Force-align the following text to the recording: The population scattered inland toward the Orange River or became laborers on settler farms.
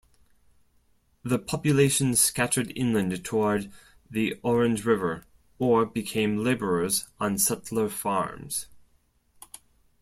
The 1.21 1.37
population 1.37 2.15
scattered 2.15 2.73
inland 2.75 3.23
toward 3.23 3.71
the 4.09 4.39
Orange 4.41 4.83
River 4.83 5.25
or 5.59 5.85
became 5.85 6.37
laborers 6.43 7.07
on 7.19 7.37
settler 7.37 7.87
farms. 7.87 8.65